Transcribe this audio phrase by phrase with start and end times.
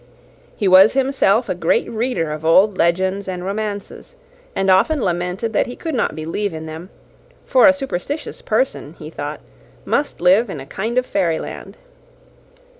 [0.55, 4.15] He was himself a great reader of old legends and romances,
[4.55, 6.89] and often lamented that he could not believe in them;
[7.45, 9.41] for a superstitious person, he thought,
[9.85, 11.77] must live in a kind of fairyland.